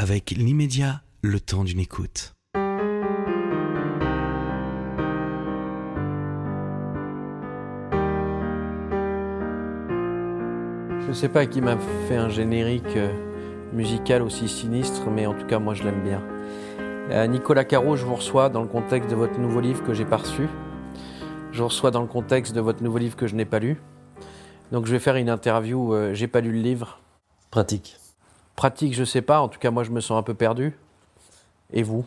[0.00, 2.32] avec l'immédiat, le temps d'une écoute.
[11.02, 11.76] Je ne sais pas qui m'a
[12.08, 13.12] fait un générique euh,
[13.74, 16.22] musical aussi sinistre, mais en tout cas moi je l'aime bien.
[17.10, 20.06] Euh, Nicolas Caro, je vous reçois dans le contexte de votre nouveau livre que j'ai
[20.06, 20.48] pas reçu.
[21.52, 23.78] Je vous reçois dans le contexte de votre nouveau livre que je n'ai pas lu.
[24.72, 27.00] Donc je vais faire une interview, euh, j'ai pas lu le livre.
[27.50, 27.98] Pratique.
[28.56, 30.76] Pratique, je sais pas, en tout cas moi je me sens un peu perdu.
[31.72, 32.04] Et vous?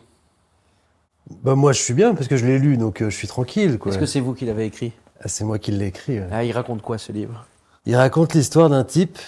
[1.42, 3.78] Bah moi je suis bien parce que je l'ai lu donc euh, je suis tranquille.
[3.86, 4.92] Est-ce que c'est vous qui l'avez écrit?
[5.20, 6.20] Ah, c'est moi qui l'ai écrit.
[6.20, 6.28] ouais.
[6.30, 7.46] Ah, il raconte quoi ce livre?
[7.86, 9.18] Il raconte l'histoire d'un type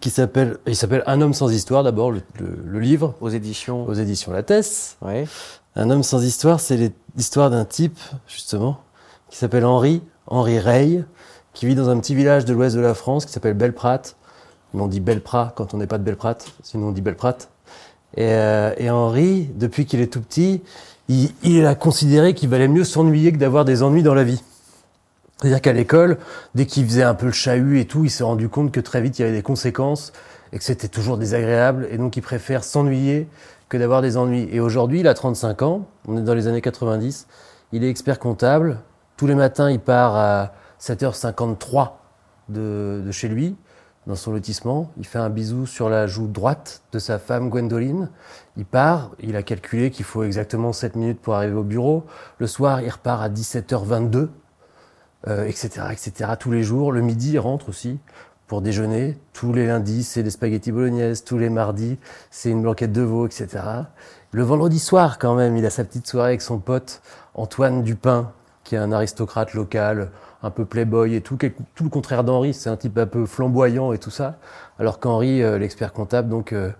[0.00, 3.86] qui s'appelle il s'appelle Un homme sans histoire d'abord le, le- le livre Aux éditions
[3.86, 4.96] aux éditions Lattès.
[5.02, 5.26] Ouais.
[5.76, 8.80] Un homme sans histoire, c'est l'histoire d'un type justement
[9.30, 11.04] qui s'appelle Henri Henri Rey
[11.52, 14.02] qui vit dans un petit village de l'ouest de la France qui s'appelle Belprat.
[14.74, 17.38] On dit Belprat quand on n'est pas de Belprat, sinon on dit Belprat.
[18.16, 20.62] Et, euh, et Henri, depuis qu'il est tout petit,
[21.08, 24.42] il, a considéré qu'il valait mieux s'ennuyer que d'avoir des ennuis dans la vie.
[25.38, 26.18] C'est-à-dire qu'à l'école,
[26.54, 29.00] dès qu'il faisait un peu le chahut et tout, il s'est rendu compte que très
[29.00, 30.12] vite il y avait des conséquences
[30.52, 31.86] et que c'était toujours désagréable.
[31.90, 33.28] Et donc il préfère s'ennuyer
[33.68, 34.48] que d'avoir des ennuis.
[34.50, 37.26] Et aujourd'hui, il a 35 ans, on est dans les années 90,
[37.72, 38.78] il est expert comptable.
[39.16, 41.90] Tous les matins, il part à 7h53
[42.48, 43.56] de, de chez lui,
[44.06, 44.90] dans son lotissement.
[44.98, 48.10] Il fait un bisou sur la joue droite de sa femme Gwendoline.
[48.56, 52.04] Il part, il a calculé qu'il faut exactement 7 minutes pour arriver au bureau.
[52.38, 54.28] Le soir, il repart à 17h22
[55.28, 56.30] euh, etc., etc.
[56.38, 56.92] Tous les jours.
[56.92, 57.98] Le midi, il rentre aussi
[58.46, 59.18] pour déjeuner.
[59.32, 61.24] Tous les lundis, c'est des spaghettis bolognaises.
[61.24, 61.98] Tous les mardis,
[62.30, 63.64] c'est une blanquette de veau, etc.
[64.30, 67.02] Le vendredi soir, quand même, il a sa petite soirée avec son pote
[67.34, 68.30] Antoine Dupin,
[68.62, 70.10] qui est un aristocrate local,
[70.46, 71.36] un peu playboy et tout,
[71.74, 72.54] tout le contraire d'Henri.
[72.54, 74.38] C'est un type un peu flamboyant et tout ça.
[74.78, 76.70] Alors qu'Henri, euh, l'expert comptable, donc, euh,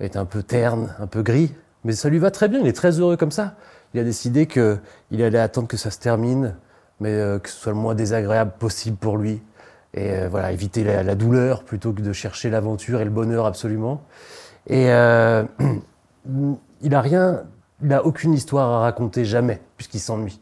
[0.00, 1.54] est un peu terne, un peu gris.
[1.84, 2.60] Mais ça lui va très bien.
[2.60, 3.54] Il est très heureux comme ça.
[3.94, 4.78] Il a décidé que
[5.10, 6.54] il allait attendre que ça se termine
[7.00, 9.40] mais euh, que ce soit le moins désagréable possible pour lui.
[9.94, 14.02] Et voilà, éviter la, la douleur plutôt que de chercher l'aventure et le bonheur absolument.
[14.66, 14.86] Et
[16.82, 17.44] il a rien,
[17.82, 20.40] il a aucune histoire à raconter jamais, puisqu'il s'ennuie.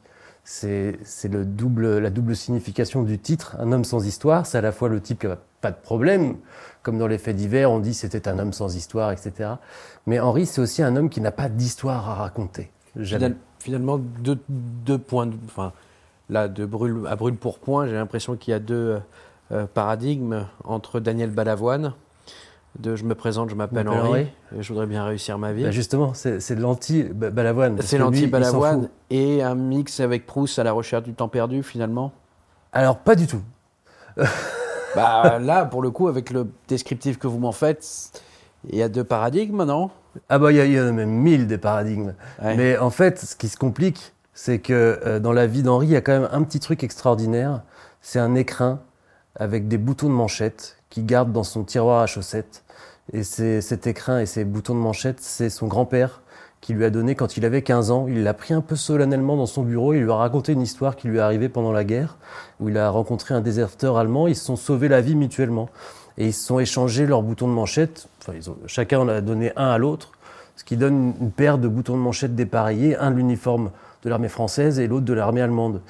[0.48, 4.46] C'est le double, la double signification du titre, un homme sans histoire.
[4.46, 6.36] C'est à la fois le type qui n'a pas de problème,
[6.84, 9.54] comme dans les faits divers, on dit c'était un homme sans histoire, etc.
[10.06, 12.70] Mais Henri, c'est aussi un homme qui n'a pas d'histoire à raconter.
[13.58, 15.28] Finalement, deux, points.
[15.46, 15.72] Enfin,
[16.30, 19.00] là, de brûle, à brûle pour point, j'ai l'impression qu'il y a deux
[19.50, 21.94] euh, paradigmes entre Daniel Balavoine,
[22.78, 24.26] de je me présente, je m'appelle Henri, Henri.
[24.56, 25.64] et je voudrais bien réussir ma vie.
[25.64, 27.76] Bah justement, c'est de l'anti-Balavoine.
[27.76, 32.12] parce C'est l'anti-Balavoine et un mix avec Proust à la recherche du temps perdu, finalement.
[32.72, 33.42] Alors, pas du tout.
[34.94, 38.12] Bah là, pour le coup, avec le descriptif que vous m'en faites,
[38.70, 39.91] il y a deux paradigmes, non?
[40.31, 42.15] Ah bah, il y, en a même mille des paradigmes.
[42.42, 42.56] Ouais.
[42.56, 45.92] Mais en fait, ce qui se complique, c'est que euh, dans la vie d'Henri, il
[45.92, 47.60] y a quand même un petit truc extraordinaire.
[48.00, 48.81] C'est un écrin
[49.38, 52.64] avec des boutons de manchette qu'il garde dans son tiroir à chaussettes.
[53.12, 56.22] Et cet écrin et ces boutons de manchette, c'est son grand-père
[56.60, 58.06] qui lui a donné quand il avait 15 ans.
[58.08, 59.94] Il l'a pris un peu solennellement dans son bureau.
[59.94, 62.16] Il lui a raconté une histoire qui lui est arrivée pendant la guerre,
[62.58, 64.26] où il a rencontré un déserteur allemand.
[64.26, 65.68] Ils se sont sauvés la vie mutuellement.
[66.18, 68.08] Et ils se sont échangés leurs boutons de manchette.
[68.20, 68.32] Enfin,
[68.66, 70.10] chacun en a donné un à l'autre,
[70.56, 73.70] ce qui donne une paire de boutons de manchette dépareillés, un de l'uniforme
[74.06, 75.82] de l'armée française et l'autre de l'armée allemande.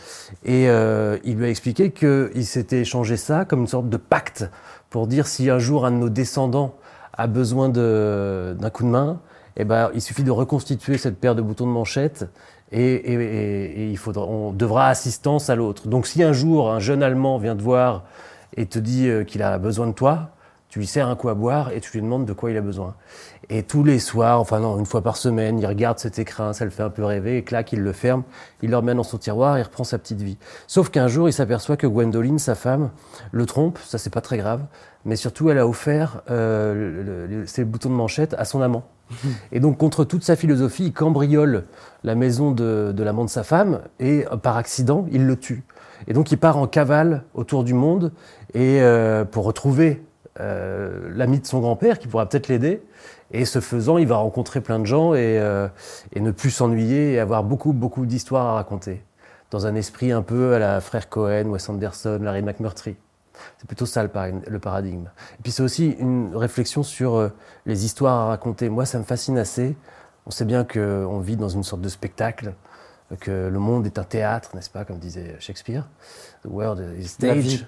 [0.44, 4.50] Et euh, il lui a expliqué qu'il s'était échangé ça comme une sorte de pacte
[4.90, 6.74] pour dire si un jour un de nos descendants
[7.12, 9.20] a besoin d'un coup de main,
[9.56, 12.26] eh ben, il suffit de reconstituer cette paire de boutons de manchette
[12.72, 15.86] et, et- et- et il faudra, on devra assistance à l'autre.
[15.88, 18.04] Donc si un jour un jeune Allemand vient te voir
[18.56, 20.30] et te dit euh, qu'il a besoin de toi,
[20.76, 22.60] tu lui sers un coup à boire et tu lui demandes de quoi il a
[22.60, 22.96] besoin.
[23.48, 26.66] Et tous les soirs, enfin non, une fois par semaine, il regarde cet écrin, ça
[26.66, 28.24] le fait un peu rêver, et clac, il le ferme,
[28.60, 30.36] il le remet dans son tiroir et il reprend sa petite vie.
[30.66, 32.90] Sauf qu'un jour, il s'aperçoit que Gwendoline, sa femme,
[33.32, 34.66] le trompe, ça c'est pas très grave,
[35.06, 38.84] mais surtout elle a offert euh, le- le- ses boutons de manchette à son amant.
[39.52, 41.64] Et donc, contre toute sa philosophie, il cambriole
[42.04, 45.62] la maison de, de l'amant de sa femme et, euh, par accident, il le tue.
[46.06, 48.12] Et donc, il part en cavale autour du monde
[48.52, 50.02] et euh, pour retrouver
[50.40, 52.82] euh, l'ami de son grand-père qui pourra peut-être l'aider.
[53.32, 55.68] Et ce faisant, il va rencontrer plein de gens et, euh,
[56.12, 59.02] et ne plus s'ennuyer et avoir beaucoup, beaucoup d'histoires à raconter.
[59.50, 62.96] Dans un esprit un peu à la frère Cohen, Wes Anderson, Larry McMurtry.
[63.58, 65.06] C'est plutôt ça le, para- le paradigme.
[65.38, 67.28] Et puis c'est aussi une réflexion sur euh,
[67.66, 68.68] les histoires à raconter.
[68.68, 69.76] Moi, ça me fascine assez.
[70.26, 72.54] On sait bien qu'on vit dans une sorte de spectacle,
[73.20, 75.84] que le monde est un théâtre, n'est-ce pas, comme disait Shakespeare.
[76.42, 77.66] The world is stage.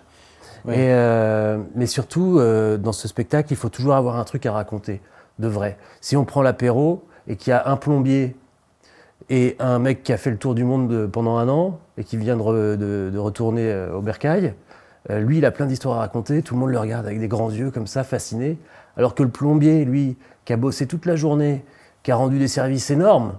[0.93, 5.01] Euh, mais surtout, euh, dans ce spectacle, il faut toujours avoir un truc à raconter.
[5.39, 5.77] de vrai.
[6.01, 8.35] Si on prend l'apéro et qu'il y a un plombier
[9.31, 12.03] et un mec qui a fait le tour du monde de- pendant un an et
[12.05, 14.55] qui vient de, re- de- de retourner euh, au bercail,
[15.11, 17.51] lui, il a plein d'histoires à raconter, tout le monde le regarde avec des grands
[17.51, 18.59] yeux comme ça, fasciné,
[18.97, 21.65] alors que le plombier, lui, qui a bossé toute la journée,
[22.03, 23.35] qui a rendu des services énormes,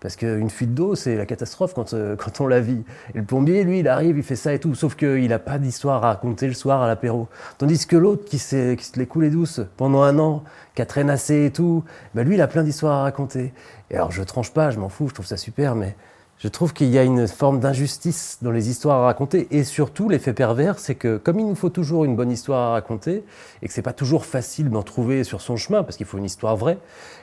[0.00, 2.84] parce qu'une fuite d'eau, c'est la catastrophe quand, euh, quand on la vit.
[3.14, 5.58] Et le plombier, lui, il arrive, il fait ça et tout, sauf qu'il n'a pas
[5.58, 7.28] d'histoire à raconter le soir à l'apéro.
[7.58, 11.46] Tandis que l'autre, qui, qui se l'est coulé douce pendant un an, qui a traînassé
[11.46, 11.84] et tout,
[12.14, 13.52] ben lui, il a plein d'histoires à raconter.
[13.90, 15.96] Et alors, je tranche pas, je m'en fous, je trouve ça super, mais
[16.38, 19.48] je trouve qu'il y a une forme d'injustice dans les histoires à raconter.
[19.50, 22.72] Et surtout, l'effet pervers, c'est que comme il nous faut toujours une bonne histoire à
[22.74, 23.24] raconter,
[23.60, 26.24] et que c'est pas toujours facile d'en trouver sur son chemin, parce qu'il faut une
[26.24, 26.78] histoire vraie,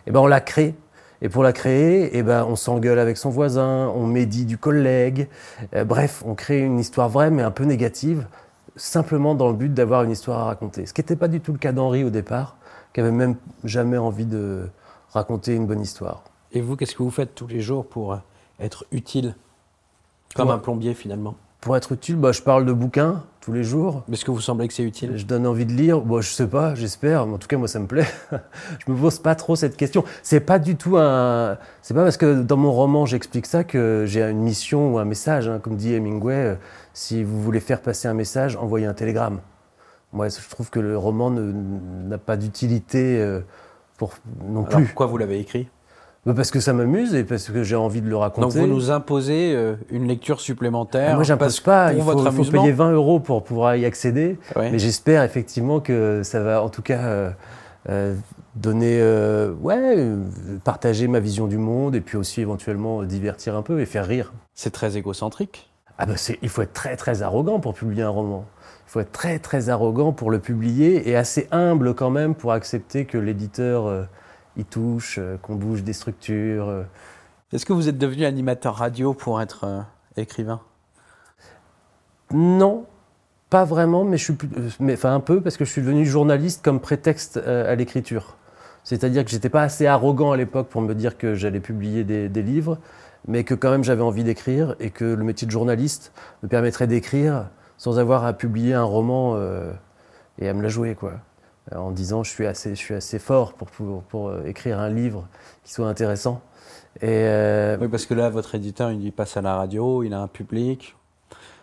[0.06, 0.76] et ben on la crée.
[1.22, 5.28] Et pour la créer, eh ben, on s'engueule avec son voisin, on médit du collègue.
[5.74, 8.28] Euh, bref, on crée une histoire vraie, mais un peu négative,
[8.76, 10.86] simplement dans le but d'avoir une histoire à raconter.
[10.86, 12.58] Ce qui n'était pas du tout le cas d'Henri au départ,
[12.94, 14.68] qui avait même jamais envie de
[15.12, 16.24] raconter une bonne histoire.
[16.52, 18.20] Et vous, qu'est-ce que vous faites tous les jours pour
[18.60, 19.36] être utile?
[20.36, 21.36] Comme un plombier finalement.
[21.66, 24.04] Pour être utile, bah, je parle de bouquins tous les jours.
[24.12, 25.14] Est-ce que vous semblez que c'est utile?
[25.18, 26.00] Je donne envie de lire.
[26.02, 27.26] Bon, je sais pas, j'espère.
[27.26, 28.06] Mais en tout cas, moi, ça me plaît.
[28.86, 30.04] je me pose pas trop cette question.
[30.22, 31.58] C'est pas du tout un.
[31.82, 35.06] C'est pas parce que dans mon roman j'explique ça que j'ai une mission ou un
[35.06, 35.48] message.
[35.50, 35.58] hein.
[35.60, 36.56] Comme dit Hemingway, euh,
[36.94, 39.40] si vous voulez faire passer un message, envoyez un télégramme.
[40.14, 43.40] Moi, je trouve que le roman n'a pas d'utilité euh,
[43.98, 44.14] pour
[44.48, 44.86] non Alors, plus.
[44.86, 45.64] pourquoi vous l'avez écrit?
[45.64, 45.72] Bah,
[46.34, 48.60] parce que ça m'amuse et parce que j'ai envie de le raconter.
[48.60, 51.10] Donc vous nous imposez euh, une lecture supplémentaire.
[51.12, 51.90] Ah, moi, j'impose pas.
[51.90, 54.40] Pour Il faut, votre payer 20 euros pour pouvoir y accéder.
[54.56, 54.72] Ouais.
[54.72, 57.30] Mais j'espère effectivement que ça va, en tout cas, euh,
[57.90, 58.16] euh,
[58.56, 59.00] donner,
[59.62, 60.08] ouais,
[60.64, 64.34] partager ma vision du monde et puis aussi éventuellement divertir un peu et faire rire.
[64.56, 65.70] C'est très égocentrique.
[65.98, 68.46] Ah ben c'est, il faut être très très arrogant pour publier un roman.
[68.88, 72.52] Il faut être très très arrogant pour le publier et assez humble quand même pour
[72.52, 74.08] accepter que l'éditeur
[74.58, 76.68] y touche, euh, qu'on bouge des structures.
[76.70, 76.84] euh.
[77.54, 79.82] Est-ce que vous êtes devenu animateur radio pour être euh,
[80.18, 80.62] écrivain?
[82.32, 82.86] Non,
[83.50, 84.50] pas vraiment, mais je suis, plus-
[84.80, 88.36] mais enfin un peu parce que je suis devenu journaliste comme prétexte euh, à l'écriture.
[88.84, 92.30] C'est-à-dire que j'étais pas assez arrogant à l'époque pour me dire que j'allais publier des,
[92.30, 92.78] des livres,
[93.28, 96.12] mais que quand même j'avais envie d'écrire et que le métier de journaliste
[96.44, 97.48] me permettrait d'écrire
[97.78, 99.72] sans avoir à publier un roman euh,
[100.40, 101.14] et à me la jouer quoi.
[101.74, 104.80] Euh, En disant je suis assez, je suis assez fort pour, pour, pour, euh, écrire
[104.80, 105.28] un livre
[105.64, 106.42] qui soit intéressant.
[107.02, 110.22] Et euh, Oui, parce que là, votre éditeur, il passe à la radio, il a
[110.22, 110.96] un public,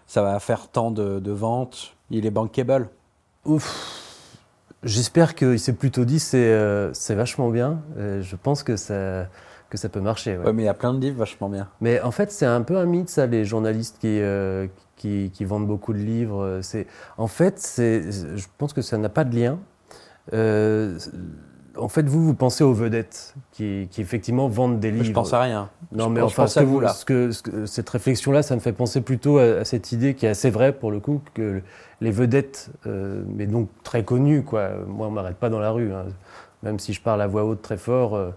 [0.07, 2.89] ça va faire tant de, de ventes, il est bankable.
[3.45, 3.99] Ouf.
[4.83, 7.81] J'espère qu'il s'est plutôt dit c'est euh, vachement bien.
[7.97, 9.29] Je pense que ça,
[9.71, 10.37] que ça peut marcher.
[10.37, 10.45] ouais.
[10.47, 11.69] Ouais, mais il y a plein de livres vachement bien.
[11.81, 14.67] Mais en fait, c'est un peu un mythe, ça, les journalistes qui, euh,
[14.97, 16.61] qui, qui vendent beaucoup de livres.
[17.17, 19.59] En fait, je pense que ça n'a pas de lien.
[20.33, 20.99] Euh,
[21.79, 25.05] en fait, vous, vous pensez aux vedettes qui, qui effectivement vendent des livres.
[25.07, 25.71] Je pense à rien.
[25.91, 26.89] Non, Je mais pense- enfin, ce que vous, là.
[26.91, 30.15] ce que- ce que- cette réflexion-là, ça me fait penser plutôt à, à cette idée
[30.15, 31.63] qui est assez vraie pour le coup, que
[32.03, 34.71] les vedettes, euh, mais donc très connues, quoi.
[34.87, 36.05] Moi, on m'arrête pas dans la rue, hein.
[36.63, 38.15] même si je parle à voix haute très fort.
[38.17, 38.31] euh,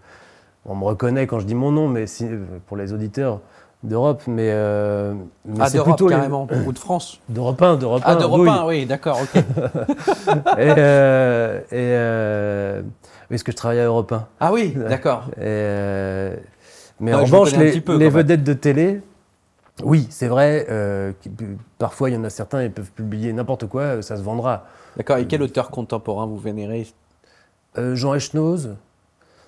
[0.68, 2.28] on me reconnaît quand je dis mon nom, mais si-
[2.68, 3.42] pour les auditeurs
[3.84, 5.14] d'Europe, mais, euh,
[5.46, 7.20] mais Ah, c'est plutôt les- carrément, ou de France.
[7.30, 8.10] d'Europe 1, d'Europe 1.
[8.12, 8.50] Ah, d'Europe oui.
[8.50, 9.36] 1, oui, d'accord, ok.
[10.58, 14.28] Et, euh, et, euh, oui, parce que je travaille à Europe 1.
[14.40, 15.26] Ah oui, d'accord.
[15.40, 16.36] Euh,
[17.00, 19.02] mais en revanche, les, peu, les vedettes de télé,
[19.84, 20.66] oui, c'est vrai.
[20.70, 21.12] euh,
[21.78, 24.66] parfois, il y en a certains, ils peuvent publier n'importe quoi, ça se vendra.
[24.98, 26.88] D'accord, et quel auteur contemporain vous vénérez?
[27.78, 28.76] Euh, Jean Echnoz,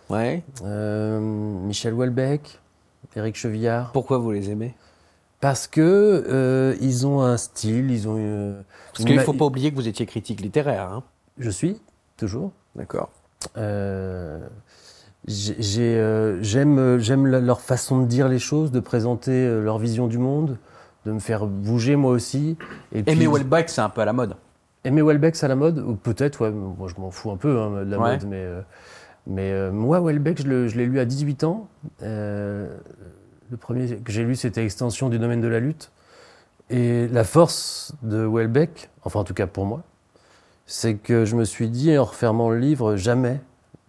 [0.10, 0.44] Ouais.
[0.66, 2.60] euh, Michel Houellebecq,
[3.16, 4.76] Éric Chevillard, Pourquoi vous les aimez?
[5.40, 5.82] Parce que
[6.30, 8.56] euh, ils ont un style, ils ont une.
[8.92, 10.90] Parce une qu'il ne faut pas oublier que vous étiez critique littéraire.
[10.92, 11.04] Hein.
[11.38, 11.80] Je suis
[12.18, 12.52] toujours.
[12.76, 13.10] D'accord.
[13.56, 14.40] Euh,
[15.28, 20.08] j'ai- j'ai, euh, J'aime leur façon de dire les choses, de présenter euh, leur vision
[20.08, 20.58] du monde,
[21.06, 22.58] de me faire bouger moi aussi.
[22.92, 24.36] Et Aimé puis- Welbeck, c'est un peu à la mode.
[24.84, 27.60] Aimer Welbeck, c'est à la mode Ou peut-être, ouais, moi je m'en fous un peu
[27.60, 28.12] hein, de la Ouais.
[28.18, 28.62] mode, mais, euh,
[29.28, 31.68] mais euh, moi, Welbeck, je l'ai lu à 18 ans.
[32.02, 32.78] Euh,
[33.52, 35.92] le premier que j'ai lu, c'était Extension du domaine de la lutte.
[36.70, 39.84] Et la force de Welbeck, enfin en tout cas pour moi,
[40.66, 43.40] c'est que je me suis dit en refermant le livre, jamais,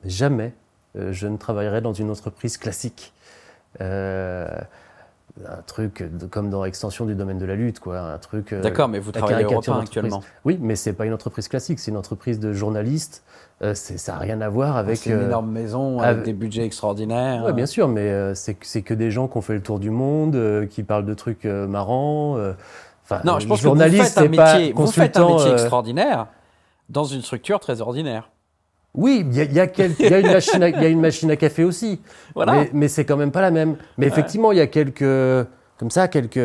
[0.04, 0.52] jamais,
[0.96, 3.12] euh, je ne travaillerai dans une entreprise classique.
[5.46, 7.98] Un truc de- comme dans Extension du domaine de la lutte, quoi.
[8.00, 8.52] Un truc.
[8.52, 10.04] euh, D'accord, mais vous travaillez à Europe caricature 1 d'entreprise.
[10.14, 10.22] actuellement.
[10.44, 13.22] Oui, mais c'est pas une entreprise classique, c'est une entreprise de journalistes.
[13.62, 14.96] Euh, ça n'a rien à voir avec.
[14.96, 17.44] C'est une euh, énorme maison avec avec- des budgets extraordinaires.
[17.44, 20.66] ouais, bien sûr, mais c'est que- des gens qui ont fait le tour du monde,
[20.70, 22.36] qui parlent de trucs marrants.
[23.04, 25.20] enfin, Non, je pense que vous journaliste, faites un c'est pas métier, vous faites un
[25.22, 26.26] consultant, métier extraordinaire
[26.88, 28.30] dans une structure très ordinaire.
[28.94, 31.36] Oui, il y a, y y une machine à- il y a une machine à
[31.36, 32.00] café aussi.
[32.34, 32.52] Voilà.
[32.52, 33.76] Mais, mais c'est quand même pas la même.
[33.96, 35.46] Mais effectivement, il y a quelques,
[35.78, 36.40] comme ça, quelques,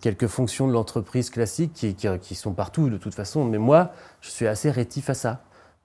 [0.00, 3.44] quelques fonctions de l'entreprise classique qui, qui, qui sont partout de toute façon.
[3.44, 5.40] Mais moi, je suis assez rétif à ça.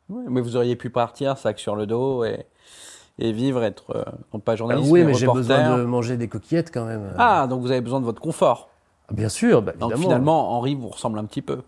[0.10, 2.46] Mais vous auriez pu partir, sac sur le dos et,
[3.20, 4.04] et vivre, être euh,
[4.34, 7.14] non pas journaliste, oui, mais, mais j'ai besoin de manger des coquillettes quand même.
[7.18, 8.70] Ah, donc vous avez besoin de votre confort.
[9.12, 11.62] Bien sûr, bah, Donc finalement, Henri vous ressemble un petit peu.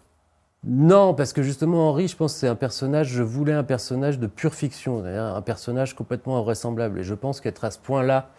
[0.64, 4.20] Non, parce que justement, Henri, je pense que c'est un personnage, je voulais un personnage
[4.20, 7.00] de pure fiction, un personnage complètement invraisemblable.
[7.00, 8.30] Et je pense qu'être à ce point-là,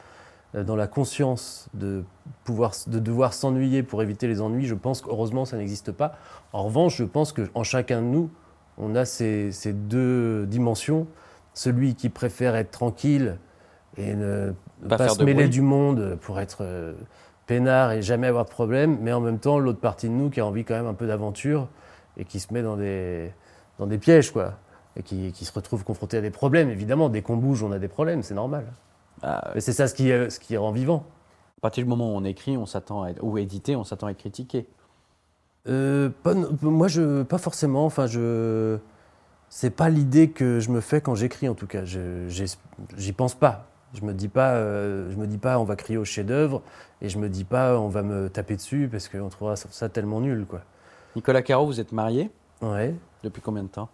[0.54, 2.04] euh, dans la conscience de,
[2.44, 6.16] pouvoir, de devoir s'ennuyer pour éviter les ennuis, je pense qu'heureusement, ça n'existe pas.
[6.52, 8.30] En revanche, je pense qu'en chacun de nous,
[8.78, 11.08] on a ces, ces deux dimensions.
[11.54, 13.36] Celui qui préfère être tranquille
[13.96, 14.52] et ne
[14.88, 15.48] Pas se mêler bruit.
[15.50, 16.94] du monde pour être euh,
[17.46, 20.40] peinard et jamais avoir de problème, mais en même temps, l'autre partie de nous qui
[20.40, 21.68] a envie quand même un peu d'aventure
[22.16, 23.32] et qui se met dans des,
[23.78, 24.54] dans des pièges, quoi.
[24.96, 27.08] Et qui, qui se retrouve confronté à des problèmes, évidemment.
[27.08, 28.66] Dès qu'on bouge, on a des problèmes, c'est normal.
[29.22, 31.06] Ah, Mais c'est ça ce qui, est- ce qui rend vivant.
[31.58, 34.08] à partir du moment où on écrit, on s'attend à être, ou édité, on s'attend
[34.08, 34.66] à être critiqué.
[35.68, 37.84] Euh, pas, moi, je, pas forcément.
[37.86, 38.78] Enfin, je,
[39.48, 41.84] c'est pas l'idée que je me fais quand j'écris, en tout cas.
[41.84, 43.66] J'y pense pas.
[43.94, 46.62] Je me dis pas, euh, je me dis pas, on va crier au chef-d'œuvre,
[47.02, 49.88] et je me dis pas, on va me taper dessus parce qu'on trouvera ça, ça
[49.90, 50.62] tellement nul, quoi.
[51.16, 52.30] Nicolas Caro, vous êtes marié
[52.62, 52.94] Ouais.
[53.24, 53.88] depuis combien de temps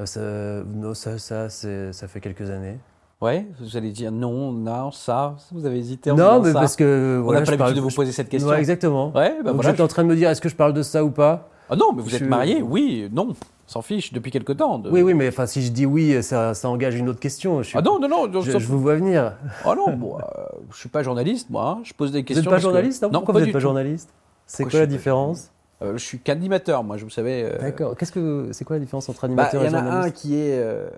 [0.00, 0.20] Euh, ça,
[0.66, 2.78] non, ça, ça, ça fait quelques années.
[3.20, 5.36] Ouais, vous allez dire non, non, ça.
[5.52, 6.60] Vous avez hésité en Non, mais ça.
[6.60, 8.50] parce que On n'a pas l'habitude de vous poser cette question.
[8.50, 9.12] Ouais, exactement.
[9.14, 9.70] Ouais, bah Donc voilà.
[9.70, 11.76] j'étais en train de me dire, est-ce que je parle de ça ou pas Ah
[11.76, 13.34] non, mais vous je êtes marié Oui, non,
[13.66, 14.78] s'en fiche depuis quelque temps.
[14.78, 17.62] de- Oui, oui, mais enfin, si je dis oui, ça, ça engage une autre question.
[17.62, 18.40] Je, suis- Ah non, non, non.
[18.42, 19.32] je, vous vois venir.
[19.64, 20.20] Ah non, euh,
[20.72, 21.76] je suis pas journaliste, moi.
[21.78, 21.82] hein.
[21.84, 22.42] Je pose des Vous questions.
[22.42, 24.10] n'êtes pas que- journaliste non Non, Pourquoi pas vous n'êtes pas journaliste
[24.46, 25.50] C'est quoi la différence
[25.84, 26.96] Euh, je suis qu'animateur, moi.
[26.96, 27.44] Je vous savez.
[27.44, 27.96] euh, D'accord.
[27.96, 29.84] Qu'est-ce que c'est quoi la différence entre bah, animateur il y et en a un
[29.84, 30.88] journaliste qui est euh,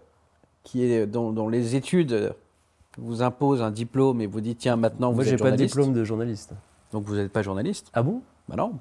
[0.62, 2.34] qui est dont, dont les études
[2.98, 5.56] vous imposent un diplôme et vous dites tiens maintenant vous Moi, êtes j'ai pas de
[5.56, 5.74] journaliste.
[5.76, 6.52] diplôme de journaliste.
[6.92, 7.88] Donc vous n'êtes pas journaliste.
[7.92, 8.22] Ah bon?
[8.48, 8.72] Bah non.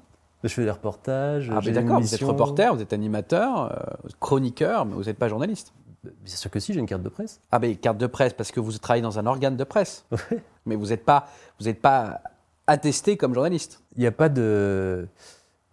[0.44, 1.50] Je fais des reportages.
[1.54, 5.72] Ah d'accord, vous êtes reporter, vous êtes animateur, euh, chroniqueur, mais vous n'êtes pas journaliste.
[6.04, 7.40] Bien sûr que si, j'ai une carte de presse.
[7.50, 10.04] Ah ben carte de presse parce que vous travaillez dans un organe de presse.
[10.66, 11.26] Mais vous n'êtes pas
[11.58, 12.20] vous êtes pas
[12.68, 13.82] attesté comme journaliste.
[13.96, 15.08] Il n'y a pas de.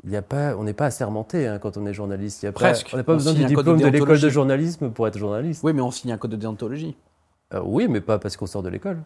[0.05, 2.43] Il y a pas, on n'est pas assermenté hein, quand on est journaliste.
[2.43, 2.89] Il y a pas- Presque.
[2.93, 5.62] on n'a pas On besoin du diplôme de de l'école de journalisme pour être journaliste.
[5.63, 6.95] Oui, mais on signe un code de déontologie.
[7.53, 8.98] Euh, oui, mais pas parce qu'on sort de l'école.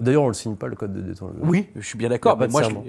[0.00, 1.38] D'ailleurs, on le signe pas le code de déontologie.
[1.44, 2.38] Oui, je suis bien d'accord.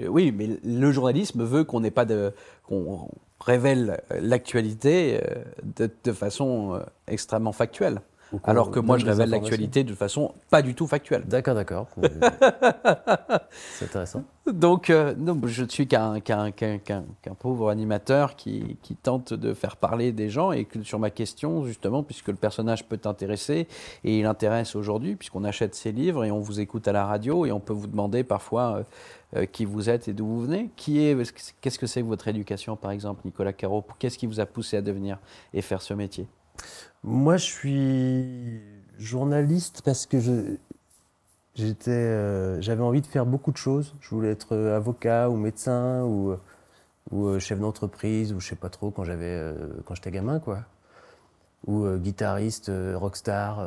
[0.08, 2.32] oui, mais le journalisme veut qu'on n'ait pas de,
[2.66, 3.08] qu'on
[3.40, 8.00] révèle l'actualité euh, de, de façon euh, extrêmement factuelle.
[8.44, 11.24] Alors que moi, je révèle l'actualité de façon pas du tout factuelle.
[11.26, 11.88] D'accord, d'accord.
[13.74, 14.24] C'est intéressant.
[14.46, 16.52] Donc, euh, non, je ne suis qu'un qu'un
[17.38, 21.64] pauvre animateur qui, qui tente de faire parler des gens et que sur ma question,
[21.64, 23.66] justement, puisque le personnage peut t'intéresser
[24.04, 27.44] et il intéresse aujourd'hui, puisqu'on achète ses livres et on vous écoute à la radio
[27.44, 28.82] et on peut vous demander parfois euh,
[29.36, 30.70] euh, qui vous êtes et d'où vous venez.
[30.76, 33.84] Qu'est-ce que c'est que votre éducation, par exemple, Nicolas Caro?
[33.98, 35.18] Qu'est-ce qui vous a poussé à devenir
[35.52, 36.28] et faire ce métier?
[37.04, 38.60] Moi, je suis
[38.98, 40.56] journaliste parce que je
[41.54, 43.94] j'étais, euh, j'avais envie de faire beaucoup de choses.
[44.00, 46.36] Je voulais être euh, avocat ou médecin ou, euh,
[47.10, 49.54] ou chef d'entreprise ou je sais pas trop quand j'avais euh,
[49.86, 50.60] quand j'étais gamin quoi.
[51.66, 53.66] Ou euh, guitariste, rockstar.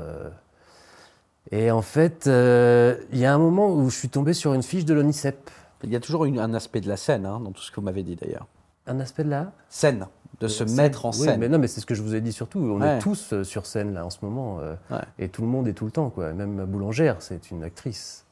[1.52, 4.86] Et en fait, il y a un moment où je suis tombé sur une fiche
[4.86, 5.50] de l'ONICEP.
[5.84, 7.78] Il y a toujours une- un aspect de la scène hein, dans tout ce que
[7.78, 8.48] vous m'avez dit d'ailleurs.
[8.86, 10.08] Un aspect de là Scène,
[10.40, 10.76] de se Scène.
[10.78, 11.40] mettre en Oui, scène.
[11.40, 12.60] mais non, mais c'est ce que je vous ai dit surtout.
[12.60, 12.98] On Ouais.
[12.98, 14.58] est tous euh, sur scène là en ce moment.
[14.62, 14.98] euh, Ouais.
[15.18, 16.32] Et tout le monde est tout le temps, quoi.
[16.34, 18.26] Même boulangère, c'est une actrice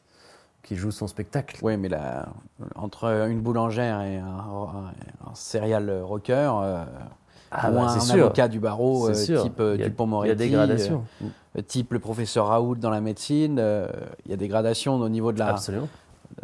[0.63, 1.57] qui joue son spectacle.
[1.61, 2.27] Oui, mais la-
[2.75, 6.83] entre une boulangère et un, un, un serial rocker, euh,
[7.51, 8.25] Ah, ou bah, un, sûr.
[8.25, 11.03] avocat du barreau, euh, type euh, Il y a- Dupont-Moretti, Il y a des gradations.
[11.67, 13.61] type le professeur Raoult dans la médecine,
[14.25, 15.87] il y a des gradations au niveau de la Absolument.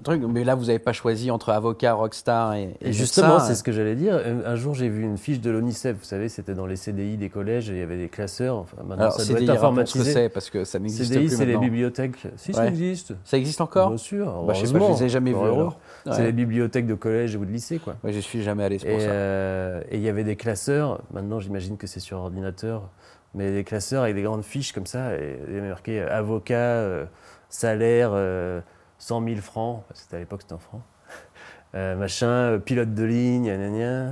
[0.03, 0.21] Truc.
[0.27, 3.71] Mais là, vous n'avez pas choisi entre avocat, rockstar et, Et justement, c'est ce que
[3.71, 4.19] j'allais dire.
[4.45, 5.97] Un, jour, j'ai vu une fiche de l'ONICEF.
[5.97, 8.57] Vous savez, c'était dans les CDI des collèges et il y avait des classeurs.
[8.57, 10.13] Enfin, maintenant, Alors, ça CDI, doit être rappelons ce que informatisé.
[10.13, 12.27] c'est parce que ça n'existe CDI, plus c'est les bibliothèques.
[12.35, 13.13] Si, ça existe.
[13.23, 14.43] Ça existe encore Bien sûr.
[14.43, 15.69] Bah, je sais pas, je les ai jamais vus.
[16.11, 17.95] C'est les bibliothèques de collège ou de lycée, quoi.
[18.03, 19.05] Ouais, je suis jamais allé, pour Et ça.
[19.09, 22.89] euh, et il y avait des classeurs, maintenant j'imagine que c'est sur ordinateur,
[23.35, 26.55] mais des classeurs avec des grandes fiches comme ça, et il y avait marqué avocat,
[26.55, 27.05] euh,
[27.49, 28.61] salaire, euh,
[29.03, 30.81] 100 000 francs, c'était à l'époque c'était en francs,
[31.75, 34.09] Euh, machin, euh, pilote de ligne, gna, gna, gna,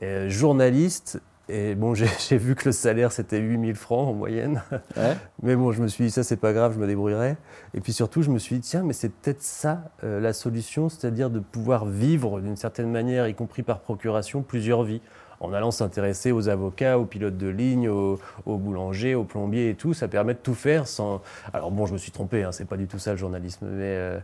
[0.00, 4.12] et, euh, journaliste, et bon j'ai vu que le salaire c'était 8 000 francs en
[4.14, 4.62] moyenne,
[4.96, 5.16] Ouais.
[5.42, 7.36] mais bon je me suis dit ça c'est pas grave, je me débrouillerai,
[7.72, 10.88] et puis surtout je me suis dit tiens mais c'est peut-être ça euh, la solution,
[10.88, 15.00] c'est-à-dire de pouvoir vivre d'une certaine manière, y compris par procuration, plusieurs vies
[15.44, 19.74] en allant s'intéresser aux avocats, aux pilotes de ligne, aux, aux boulangers, aux plombiers et
[19.74, 19.94] tout.
[19.94, 21.22] Ça permet de tout faire sans.
[21.52, 23.82] Alors bon, je me suis trompé, hein, c'est pas du tout ça le journalisme, mais.
[23.82, 24.18] euh,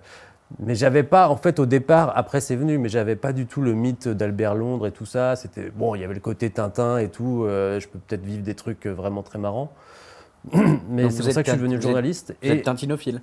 [0.58, 3.62] mais j'avais pas, en fait, au départ, après c'est venu, mais j'avais pas du tout
[3.62, 5.36] le mythe d'Albert Londres et tout ça.
[5.36, 7.44] C'était bon, il y avait le côté Tintin et tout.
[7.44, 9.72] euh, je peux peut-être vivre des trucs euh, vraiment très marrants.
[10.88, 12.36] mais c'est pour ça que je suis devenu journaliste.
[12.42, 13.22] Vous Et êtes tintinophile.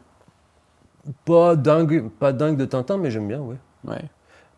[1.26, 3.56] pas dingue, pas dingue de Tintin, mais j'aime bien, oui.
[3.86, 4.04] Ouais.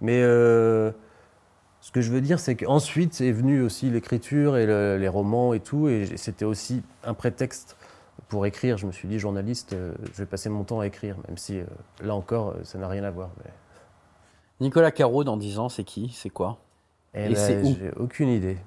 [0.01, 0.91] Mais euh,
[1.81, 5.53] ce que je veux dire, c'est qu'ensuite est venue aussi l'écriture et le- les romans
[5.53, 7.77] et tout, et c'était aussi un prétexte
[8.27, 8.77] pour écrire.
[8.77, 11.59] Je me suis dit, journaliste, euh, je vais passer mon temps à écrire, même si
[11.59, 11.65] euh,
[12.01, 13.29] là encore, euh, ça n'a rien à voir.
[13.43, 13.51] mais-
[14.61, 16.09] Nicolas Caro, dans 10 ans, c'est qui?
[16.09, 16.57] C'est quoi?
[17.13, 17.75] Et, Et là, c'est où?
[17.79, 18.57] j'ai aucune idée.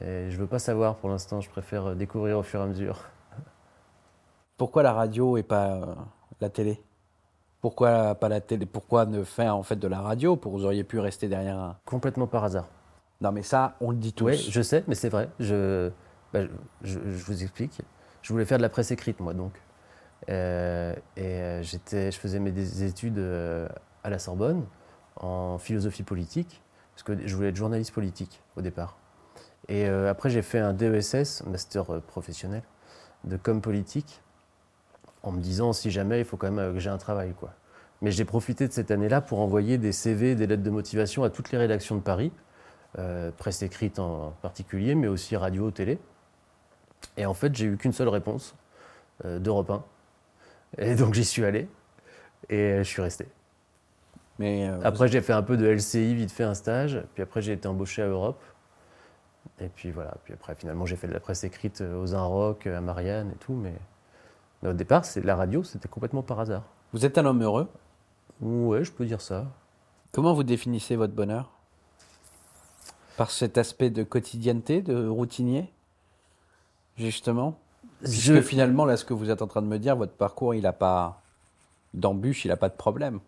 [0.00, 3.04] Et je veux pas savoir pour l'instant, je préfère découvrir au fur et à mesure.
[4.56, 5.94] Pourquoi la radio et pas euh,
[6.40, 6.82] la télé?
[7.60, 10.84] Pourquoi pas la télé Pourquoi ne faire en fait de la radio pour vous auriez
[10.84, 11.76] pu rester derrière un...
[11.84, 12.68] Complètement par hasard.
[13.20, 14.24] Non mais ça, on le dit tous.
[14.26, 15.28] Oui, je sais, mais c'est vrai.
[15.40, 15.90] Je,
[16.32, 16.40] bah,
[16.82, 17.80] je, je vous explique.
[18.22, 19.52] Je voulais faire de la presse écrite, moi, donc.
[20.28, 23.68] Euh, et euh, j'étais, je faisais mes des études euh,
[24.04, 24.64] à la Sorbonne
[25.16, 26.62] en philosophie politique,
[26.94, 28.98] parce que je voulais être journaliste politique au départ.
[29.68, 32.62] Et euh, après, j'ai fait un DESS, master professionnel,
[33.24, 34.22] de com politique,
[35.22, 37.52] en me disant si jamais il faut quand même euh, que j'ai un travail, quoi.
[38.00, 41.30] Mais j'ai profité de cette année-là pour envoyer des CV, des lettres de motivation à
[41.30, 42.30] toutes les rédactions de Paris
[42.98, 45.98] euh, presse écrite en particulier, mais aussi radio, télé.
[47.16, 48.54] Et en fait, j'ai eu qu'une seule réponse
[49.24, 49.84] euh, d'Europe 1.
[50.78, 51.68] Et donc j'y suis allé
[52.48, 53.26] et je suis resté.
[54.38, 57.02] Mais euh, Après, j'ai fait un peu de LCI, vite fait un stage.
[57.14, 58.42] Puis après, j'ai été embauché à Europe.
[59.60, 60.14] Et puis voilà.
[60.24, 63.54] Puis après, finalement, j'ai fait de la presse écrite aux Inrock, à Marianne et tout.
[63.54, 63.74] Mais,
[64.62, 66.62] mais au départ, c'est la radio, c'était complètement par hasard.
[66.92, 67.68] vous êtes un homme heureux.
[68.40, 69.46] Ouais, je peux dire ça.
[70.12, 71.50] Comment vous définissez votre bonheur?
[73.16, 75.72] Par cet aspect de quotidienneté, de routinier?
[76.96, 77.58] Justement?
[78.00, 80.54] Puisque Je- finalement, là, ce que vous êtes en train de me dire, votre parcours,
[80.54, 81.20] il n'a pas
[81.94, 83.20] d'embûche, il n'a pas de problème.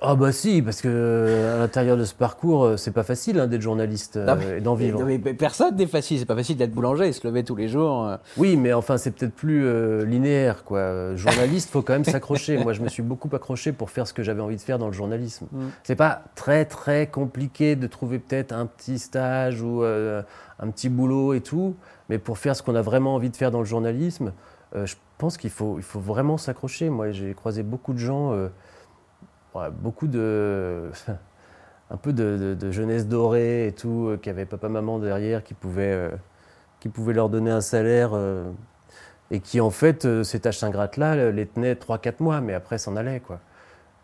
[0.00, 3.38] Ah bah si, parce que euh, à l'intérieur de ce parcours, euh, c'est pas facile
[3.38, 4.98] hein, d'être journaliste euh, Non, mais- et d'en vivre.
[5.00, 7.68] Non, mais personne n'est facile, c'est pas facile d'être boulanger et se lever tous les
[7.68, 8.04] jours.
[8.04, 8.16] euh.
[8.36, 11.14] Oui, mais enfin, c'est peut-être plus euh, linéaire, quoi.
[11.14, 12.58] Journaliste, faut quand même s'accrocher.
[12.58, 14.88] Moi, je me suis beaucoup accroché pour faire ce que j'avais envie de faire dans
[14.88, 15.46] le journalisme.
[15.52, 15.66] Mm.
[15.84, 21.34] C'est pas très très compliqué de trouver peut-être un petit stage ou un petit boulot
[21.34, 21.76] et tout,
[22.08, 24.32] mais pour faire ce qu'on a vraiment envie de faire dans le journalisme,
[24.74, 26.90] je pense qu'il faut, il faut vraiment s'accrocher.
[26.90, 28.32] Moi, j'ai croisé beaucoup de gens,
[29.54, 30.90] ouais, beaucoup de.
[31.90, 35.54] un peu de, de- de jeunesse dorée et tout, euh, qui avaient papa-maman derrière, qui
[35.54, 36.10] pouvaient, euh,
[36.80, 38.10] qui pouvaient leur donner un salaire.
[38.14, 38.50] euh,
[39.30, 42.94] et qui, en fait, euh, ces tâches ingrates-là les tenaient 3-4 mois, mais après s'en
[42.94, 43.40] allaient, quoi.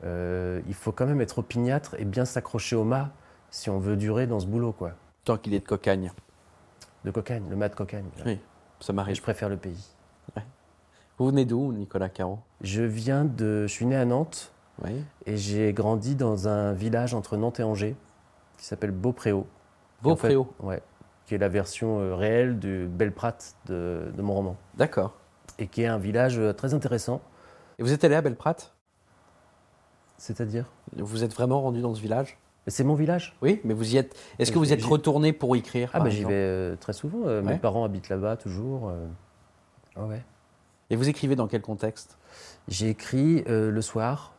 [0.03, 3.11] Il faut quand même être opiniâtre et bien s'accrocher au mât
[3.51, 4.93] si on veut durer dans ce boulot, quoi.
[5.25, 6.11] Tant qu'il est de cocagne.
[7.05, 8.07] De cocagne, le mât de cocagne.
[8.25, 8.39] Oui,
[8.81, 9.15] ça m'arrive.
[9.17, 9.89] je préfère le pays.
[11.19, 12.39] Vous venez d'où, Nicolas Caro?
[12.63, 13.67] Je viens de.
[13.67, 14.53] Je suis né à Nantes
[14.85, 15.05] Oui.
[15.27, 17.97] et j'ai grandi dans un village entre Nantes et Angers
[18.57, 19.41] qui s'appelle Beaupréau.
[19.41, 20.53] En fait- Beaupréau.
[20.61, 20.83] Ouais.
[21.27, 24.57] Qui est la version euh, réelle du Belprat de, de mon roman.
[24.77, 25.15] D'accord.
[25.59, 27.21] Et qui est un village euh, très intéressant.
[27.79, 28.57] Et vous êtes allé à Belprat
[30.19, 30.67] C'est-à-dire?
[30.97, 32.39] Vous êtes vraiment rendu dans ce village?
[32.67, 34.15] C'est mon village Oui, mais vous y êtes.
[34.39, 37.27] Est-ce que vous êtes retourné pour écrire Ah, bah j'y vais euh, très souvent.
[37.27, 37.53] euh, Ouais.
[37.55, 38.89] Mes parents habitent là-bas toujours.
[38.91, 39.07] euh.
[39.97, 40.23] Ah ouais.
[40.91, 42.19] Et vous écrivez dans quel contexte?
[42.69, 44.35] J'ai écrit le soir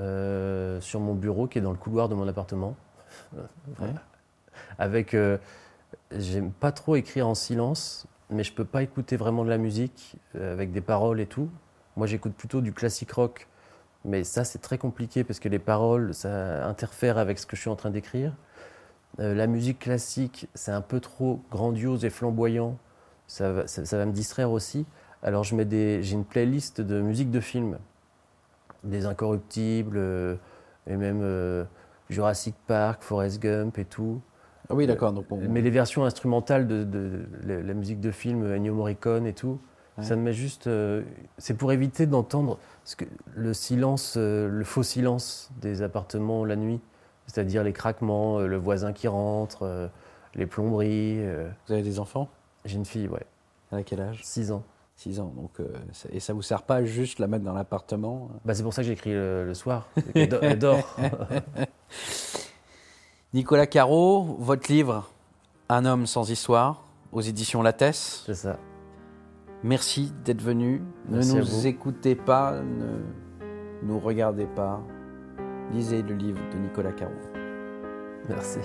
[0.00, 2.76] euh, sur mon bureau qui est dans le couloir de mon appartement.
[3.80, 3.88] Ouais.
[4.78, 5.14] Avec.
[5.14, 5.38] euh,
[6.12, 10.16] J'aime pas trop écrire en silence, mais je peux pas écouter vraiment de la musique
[10.34, 11.48] euh, avec des paroles et tout.
[11.96, 13.48] Moi, j'écoute plutôt du classique rock,
[14.04, 17.60] mais ça, c'est très compliqué parce que les paroles, ça interfère avec ce que je
[17.62, 18.32] suis en train d'écrire.
[19.20, 22.76] Euh, la musique classique, c'est un peu trop grandiose et flamboyant.
[23.28, 24.86] Ça va, ça- ça va me distraire aussi.
[25.22, 27.78] Alors, je mets des, j'ai une playlist de musique de film,
[28.86, 30.36] des Incorruptibles, euh,
[30.86, 31.64] et même euh,
[32.08, 34.20] Jurassic Park, Forrest Gump et tout.
[34.68, 35.12] Ah oui, d'accord.
[35.12, 39.26] Donc on- Mais les versions instrumentales de, de- de la, musique de film, Ennio Morricone
[39.26, 39.60] et tout,
[39.98, 40.04] Ouais.
[40.04, 40.66] ça me met juste.
[40.66, 41.02] euh,
[41.38, 42.58] c'est pour éviter d'entendre
[43.34, 46.80] le silence, euh, le faux silence des appartements la nuit,
[47.26, 49.88] c'est-à-dire les craquements, euh, le voisin qui rentre, euh,
[50.34, 51.24] les plomberies.
[51.24, 51.48] euh.
[51.66, 52.28] Vous avez des enfants?
[52.66, 53.24] J'ai une fille, ouais,
[53.72, 54.20] À quel âge?
[54.22, 54.62] 6 ans.
[54.96, 55.32] 6 ans.
[55.36, 58.62] Donc, euh, ça- et ça vous sert pas juste la mettre dans l'appartement Bah, c'est
[58.62, 59.88] pour ça que j'écris le, le soir.
[60.14, 60.96] do- Elle dort.
[63.34, 65.10] Nicolas Caro, votre livre
[65.68, 68.22] Un homme sans histoire, aux éditions Lattès.
[68.26, 68.58] c'est ça.
[69.62, 70.82] Merci d'être venu.
[71.08, 73.00] Ne Merci nous écoutez pas, ne
[73.82, 74.80] nous regardez pas.
[75.72, 77.12] Lisez le livre de Nicolas Caro.
[78.28, 78.60] Merci.